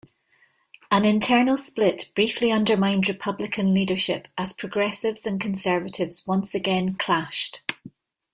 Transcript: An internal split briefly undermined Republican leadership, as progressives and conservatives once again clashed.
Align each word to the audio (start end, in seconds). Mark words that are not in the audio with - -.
An 0.89 1.05
internal 1.05 1.59
split 1.59 2.09
briefly 2.15 2.51
undermined 2.51 3.07
Republican 3.07 3.71
leadership, 3.71 4.27
as 4.35 4.51
progressives 4.51 5.27
and 5.27 5.39
conservatives 5.39 6.25
once 6.25 6.55
again 6.55 6.95
clashed. 6.95 7.61